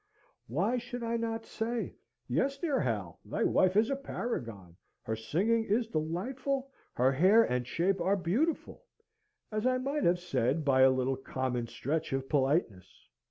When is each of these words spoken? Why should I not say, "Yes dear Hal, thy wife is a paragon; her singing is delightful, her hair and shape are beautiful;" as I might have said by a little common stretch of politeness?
Why 0.47 0.79
should 0.79 1.03
I 1.03 1.15
not 1.15 1.45
say, 1.45 1.93
"Yes 2.27 2.57
dear 2.57 2.79
Hal, 2.79 3.19
thy 3.23 3.43
wife 3.43 3.77
is 3.77 3.91
a 3.91 3.95
paragon; 3.95 4.75
her 5.03 5.15
singing 5.15 5.63
is 5.65 5.85
delightful, 5.85 6.71
her 6.93 7.11
hair 7.11 7.43
and 7.43 7.67
shape 7.67 8.01
are 8.01 8.17
beautiful;" 8.17 8.81
as 9.51 9.67
I 9.67 9.77
might 9.77 10.03
have 10.03 10.17
said 10.19 10.65
by 10.65 10.81
a 10.81 10.89
little 10.89 11.17
common 11.17 11.67
stretch 11.67 12.13
of 12.13 12.27
politeness? 12.27 13.09